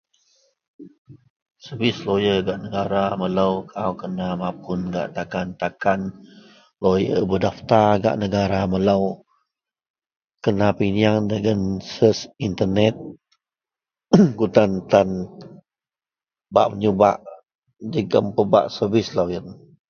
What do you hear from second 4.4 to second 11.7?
mapun gak takan-takan lawyer berdaftar gak negara melou, kena peyieng dagen